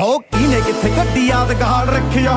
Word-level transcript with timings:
ਕਿੱਥੇ 0.00 0.90
ਗੱਡੀ 0.96 1.26
ਯਾਦਗਾਰ 1.26 1.86
ਰੱਖਿਓ? 1.86 2.32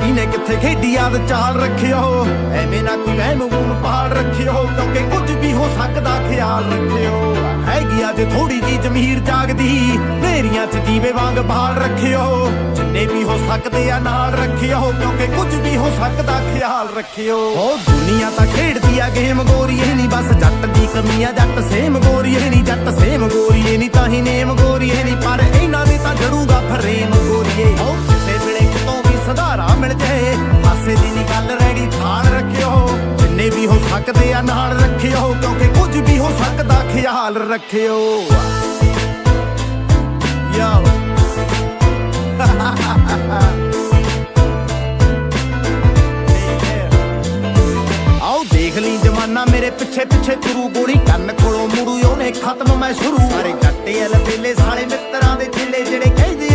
ਕਿਨੇ 0.00 0.26
ਕਿੱਥੇ 0.26 0.56
ਖੇਡੀ 0.56 0.92
ਯਾਦ 0.94 1.28
ਚਾਲ 1.28 1.60
ਰੱਖਿਓ? 1.60 2.26
ਐਵੇਂ 2.52 2.82
ਨਾ 2.82 2.96
ਕੋਈ 2.96 3.16
ਵਹਿਮ 3.16 3.38
ਵੂਮ 3.38 3.82
ਪਾਲ 3.82 4.12
ਰੱਖਿਓ, 4.12 4.52
ਕਿਉਂਕਿ 4.52 4.98
ਕੁਝ 4.98 5.30
ਵੀ 5.30 5.52
ਹੋ 5.52 5.68
ਸਕਦਾ 5.78 6.28
ਖਿਆਲ 6.28 6.64
ਰੱਖਿਓ। 6.64 7.34
ਹੈਗੀ 7.68 8.08
ਅੱਜ 8.08 8.38
ਥੋੜੀ 8.38 8.60
ਜੀ 8.60 8.78
ਜ਼ਮੀਰ 8.78 9.18
ਜਾਗਦੀ 9.18 9.98
ਨੇਰੀਆਂ 9.98 10.66
ਚ 10.66 10.76
ਦੀਵੇ 10.76 11.12
ਵਾਂਗ 11.12 11.38
ਬਾਲ 11.38 11.76
ਰੱਖਿਓ। 11.76 12.50
ਜਿੰਨੇ 12.74 13.06
ਵੀ 13.06 13.22
ਹੋ 13.22 13.38
ਸਕਦੇ 13.48 13.90
ਆ 13.90 13.98
ਨਾਲ 13.98 14.32
ਰੱਖਿਓ, 14.32 14.92
ਕਿਉਂਕਿ 15.00 15.26
ਕੁਝ 15.26 15.54
ਵੀ 15.54 15.76
ਹੋ 15.76 15.90
ਸਕਦਾ 15.90 16.40
ਖਿਆਲ 16.54 16.88
ਰੱਖਿਓ। 16.96 17.36
ਉਹ 17.36 17.78
ਦੁਨੀਆ 17.90 18.30
ਤਾਂ 18.30 18.46
ਖੇਡਦੀ 18.46 18.98
ਆ 18.98 19.08
ਗੇਮ 19.08 19.42
ਗੋਰੀਏ 19.42 19.94
ਨਹੀਂ 19.94 20.08
ਬਸ 20.08 20.32
ਜੱਟ 20.32 20.66
ਦੀ 20.66 20.86
ਕਮੀ 20.86 21.22
ਆ 21.22 21.32
ਜੱਟ, 21.32 21.72
ਸੇਮ 21.72 21.98
ਗੋਰੀਏ 21.98 22.50
ਨਹੀਂ 22.50 22.64
ਜੱਟ 22.64 23.00
ਸੇਮ 23.00 23.28
ਗੋਰੀਏ 23.28 23.76
ਨਹੀਂ 23.76 23.90
ਤਾਂ 23.90 24.08
ਹੀ 24.08 24.20
ਨੇਮ 24.20 24.56
ਗੋਰੀਏ 24.56 25.02
ਨਹੀਂ 25.04 25.16
ਪਰ 25.16 25.32
ਇਹਨਾਂ 25.32 25.42
ਦੇ 25.42 25.61
ਤਾਂ 25.61 25.61
ਜੜੂਗਾ 25.61 25.61
ਫਰੇਮ 26.72 27.10
ਗੋਰੀਏ 27.28 27.64
ਉਹ 27.64 27.96
ਕਿਸੇ 28.08 28.38
ਵੇਲੇ 28.44 28.66
ਕਿਤੋਂ 28.66 28.96
ਵੀ 29.06 29.16
ਸੁਧਾਰਾ 29.26 29.66
ਮਿਲ 29.78 29.92
ਜਾਏ 29.94 30.34
ਹਾਸੇ 30.64 30.94
ਦੀ 30.94 31.10
ਨਹੀਂ 31.10 31.24
ਗੱਲ 31.24 31.50
ਰਹਿ 31.58 31.74
ਗਈ 31.74 31.86
ਥਾਲ 32.00 32.26
ਰੱਖਿਓ। 32.26 32.70
ਜਿੰਨੇ 33.18 33.50
ਵੀ 33.50 33.66
ਹੋ 33.66 33.78
ਸਕਦੇ 33.90 34.32
ਆ 34.32 34.40
ਨਾਲ 34.42 34.72
ਰੱਖਿਓ, 34.80 35.34
ਕਿਉਂਕਿ 35.40 35.68
ਕੁਝ 35.68 35.96
ਵੀ 35.96 36.18
ਹੋ 36.18 36.30
ਸਕਦਾ, 36.38 36.74
ਖਿਆਲ 36.92 37.36
ਰੱਖਿਓ। 37.52 37.98
ਯਾਓ। 40.58 40.84
ਆਓ 48.22 48.44
ਦੇਖ 48.52 48.76
ਲਈ 48.78 48.96
ਜਮਾਨਾ 48.96 49.44
ਮੇਰੇ 49.44 49.70
ਪਿੱਛੇ 49.70 50.04
ਪਿੱਛੇ 50.04 50.36
ਤੁਰੂ 50.36 50.68
ਗੋਲੀ 50.68 50.98
ਕੰਨ 51.06 51.32
ਕੋਲੋਂ 51.32 51.68
ਮੁੜੂ, 51.68 52.00
ਉਹਨੇ 52.10 52.30
ਖਤਮ 52.32 52.76
ਮੈਂ 52.78 52.92
ਸ਼ੁਰੂ। 52.94 53.18
ਸਾਰੇ 53.30 53.52
ਜੱਟੇ 53.62 54.06
ਅਲ 54.06 54.14
ਵੇਲੇ 54.26 54.54
ਸਾਲੇ 54.54 54.86
ਮਿੱਤਰਾਂ 54.86 55.36
ਦੇ 55.36 55.44
ਚਿੱਲੇ 55.44 55.84
ਜਿਹੜੇ 55.84 56.10
ਕਹਿੰਦੇ 56.10 56.48
ਉਸਤਾਦ 56.48 56.50
ਮੈਨੂੰ 56.50 56.50
ਧਾਰੀ 56.50 56.51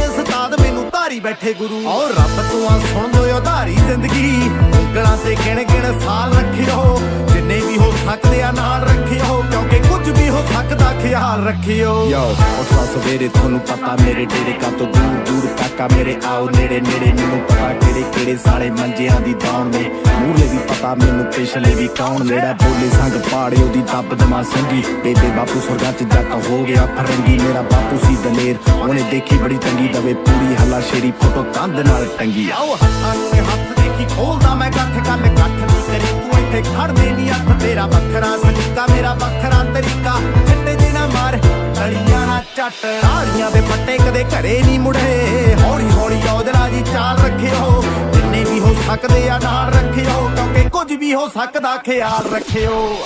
ਬੈਠੇ 1.28 1.54
ਗੁਰੂ। 1.54 1.78
ਆਓ 1.90 2.08
ਰੱਬ 2.08 2.38
ਤੋਂ 2.52 2.70
ਆ 2.70 2.80
ਸੁਣ 2.80 3.12
ਦੋ 3.12 3.38
ਉਧਾਰੀ 3.38 3.76
ਜ਼ਿੰਦਗੀ। 3.76 4.50
ਉਂਗਲਾਂ 4.80 5.18
ਤੇ 5.18 5.36
ਗਿਣ 5.46 5.64
ਗਿਣ 5.64 6.00
ਸਾਲ 6.00 6.34
ਰੱਖਿਓ। 6.34 7.02
ਜਿੰਨੇ 7.34 7.60
ਵੀ 7.60 7.78
ਹੋ 7.78 7.92
ਸਕਦੇ 8.06 8.42
ਆ 8.42 8.52
ਨਾਲ 8.52 8.84
ਰੱਖਿਓ। 8.84 9.44
ਕਿਉਂਕਿ 9.52 9.80
ਕੁਝ 9.90 10.10
ਵੀ 10.10 10.30
ਹੋ 10.30 10.44
ਸਕਦਾ 10.54 10.94
ਖਿਆਲ 11.02 11.48
ਰੱਖਿਓ। 11.48 12.08
ਯੋ 12.10 12.22
ਉਠਾ 12.60 12.86
ਸਵੇਰੇ 12.86 13.28
ਤੁਹਾਨੂੰ 13.28 13.60
ਪਤਾ 13.60 13.96
ਮੇਰੇ 14.04 14.26
ਡੇਰੇ 14.26 14.54
ਕਾ 14.54 14.70
ਤੋਂ 14.70 14.88
ਦੂਰ 14.88 15.26
ਦੂਰ 15.28 15.48
ਕਾਕਾ 15.48 15.96
ਮੇਰੇ 15.96 16.16
ਆਓ 16.26 16.50
ਨੇੜੇ 16.50 16.80
ਨੇੜੇ 16.82 17.12
ਮੈਨੂੰ 17.14 17.40
ਪਤਾ 17.40 17.74
ਕਿਹੜੇ 17.74 18.04
ਕਿਹੜੇ 18.14 18.38
ਸਾਲੇ 18.38 18.70
ਮੰਜਿਆਂ 18.70 19.20
ਦੀ 19.22 19.34
ਦੌਣ 19.34 19.66
ਨੇ। 19.66 19.84
ਮੂਹਰੇ 20.20 20.48
ਵੀ 20.48 20.58
ਪਤਾ 20.58 20.96
ਮੈਨੂੰ 20.96 21.26
ਪਿਛਲੇ 21.26 21.76
ਵੀ 21.76 21.88
ਕੌਣ 21.88 22.26
ਨੇੜਾ 22.26 22.54
ਬੋਲੇ 22.54 22.90
ਸੰਗ 22.90 23.22
ਪਾੜੇ 23.32 23.56
ਉਹਦੀ 23.88 23.94
ਦੱਬ 23.94 24.18
ਦਮਾ 24.18 24.44
ਸੰਗੀ। 24.44 24.84
ਬੇਬੇ 25.04 25.30
ਬਾਪੂ 25.30 25.60
ਸੁਰਗਾ 25.60 25.92
ਚ 25.92 26.04
ਜੱਟ 26.04 26.32
ਹੋ 26.50 26.64
ਗਿਆ 26.64 26.86
ਫਰੰਗੀ। 26.86 27.38
ਮੇਰਾ 27.40 27.62
ਬਾਪੂ 27.62 27.98
ਸੀ 28.08 28.16
ਦਲੇਰ, 28.16 28.72
ਉਹਨੇ 28.72 29.02
ਦੇਖੀ 29.02 29.38
ਬੜੀ 29.38 29.58
ਤੰਗੀ। 29.58 29.88
ਦਵੇ 29.88 30.14
ਪੂਰੀ 30.14 30.56
ਹੱਲਾ 30.56 30.80
ਸ਼ੇਰੀ, 30.80 31.12
ਫੋਟੋ 31.12 31.44
ਕੰਧ 31.44 31.80
ਨਾਲ 31.80 32.08
ਟੰਗੀ। 32.20 32.50
ਆ 32.50 32.56
ਆਓ 32.56 32.76
ਹੱਥਾਂ 32.76 33.16
ਨੂੰ 33.16 33.30
ਇਹ 33.30 33.42
ਹੱਥ 33.42 33.80
ਦੇਖੀ, 33.80 34.16
ਖੋਲਦਾ 34.16 34.56
ਮੈਂ 34.56 34.70
ਗੱਠ, 34.70 35.08
ਗੱਲ 35.08 35.28
ਗੱਠ 35.30 35.50
ਨਹੀਂ 35.50 35.84
ਕਰੀ। 35.84 36.20
ਤੂੰ 36.20 36.40
ਇੱਥੇ 36.40 36.62
ਖੜਦੇ 36.62 37.12
ਨਹੀਂ 37.12 37.30
ਹੱਥ 37.30 37.62
ਤੇਰਾ 37.62 37.86
ਵੱਖਰਾ। 37.86 38.38
ਸਲੀਕਾ 38.38 38.88
ਮੇਰਾ 38.96 39.14
ਵੱਖਰਾ 39.14 39.64
ਤਰੀਕਾ। 39.74 40.20
ਛੱਟੇ 40.48 40.76
ਜੇ 40.76 40.92
ਨਾ 40.92 41.08
ਮਾਰ, 41.08 41.38
ਤੜੀਆਂ 41.76 42.28
ਨਾ 42.28 42.42
ਚੱਟ। 42.58 42.86
ਰਾੜੀਆਂ 42.86 43.52
ਦੇ 43.52 43.62
ਪੱਟੇ 43.62 43.98
ਕਦੇ 43.98 44.24
ਘਰੇ 44.24 44.62
ਨਹੀਂ 44.66 44.80
ਮੁੜੇ 44.80 45.56
ਹੌਲੀ 45.64 45.90
ਹੌਲੀ 45.92 46.22
ਔਜਲਾ 46.32 46.70
ਜੀ 46.70 46.84
ਚਾਲ 46.94 47.18
ਰੱਖਿਓ। 47.26 47.84
ਜਿੰਨੇ 48.14 48.44
ਵੀ 48.44 48.60
ਹੋ 48.60 48.76
ਸਕਦੇ 48.88 49.30
ਆ, 49.30 49.40
ਨਾਲ 49.44 49.74
ਰੱਖਿਓ। 49.74 50.30
ਕਿਉਂਕਿ 50.36 50.70
ਕੁਝ 50.70 50.94
ਵੀ 50.94 51.14
ਹੋ 51.14 51.28
ਸਕਦਾ, 51.28 51.78
ਖਿਆਲ 51.78 52.36
ਰੱਖਿਓ। 52.36 52.98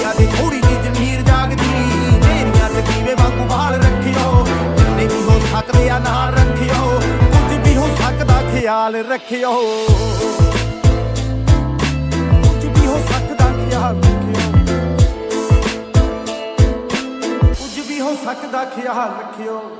ਹੈਗੀ 0.00 0.04
ਆ 0.04 0.12
ਦੀ 0.18 0.26
ਥੋੜੀ 0.38 0.60
ਜੀ 0.60 0.74
ਜ਼ਮੀਰ 0.74 1.22
ਜਾਗਦੀ। 1.22 1.68
ਨੇਰੀਆਂ 2.26 2.68
ਚ 2.68 2.72
ਦੀਵੇ 2.72 3.14
ਵਾਂਗੂ 3.14 3.44
ਬਾਲ 3.44 3.74
ਰੱਖਿਓ। 3.74 4.46
ਜਿੰਨੇ 4.76 5.06
ਵੀ 5.06 5.22
ਹੋ 5.22 5.40
ਸਕਦੇ 5.52 5.88
ਆ 5.88 5.98
ਨਾਲ 5.98 6.34
ਰੱਖਿਓ। 6.34 7.00
ਕੁਝ 7.32 7.68
ਵੀ 7.68 7.76
ਹੋ 7.76 7.86
ਸਕਦਾ 7.86 8.42
ਖਿਆਲ 8.42 8.96
ਰੱਖਿਓ। 8.96 9.54
ਕੁਝ 12.44 12.64
ਵੀ 12.66 12.86
ਹੋ 12.86 12.98
ਸਕਦਾ 13.12 13.44
ਖਿਆਲ 13.44 13.96
ਰੱਖਿਓ। 13.96 14.96
ਕੁਝ 17.48 17.78
ਵੀ 17.88 18.00
ਹੋ 18.00 18.14
ਸਕਦਾ 18.24 18.64
ਖਿਆਲ 18.64 19.08
ਰੱਖਿਓ। 19.20 19.76